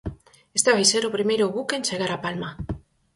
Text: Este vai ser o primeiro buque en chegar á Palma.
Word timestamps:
Este 0.57 0.73
vai 0.75 0.85
ser 0.91 1.03
o 1.05 1.15
primeiro 1.17 1.51
buque 1.55 1.75
en 1.77 1.85
chegar 1.87 2.11
á 2.15 2.17
Palma. 2.25 2.49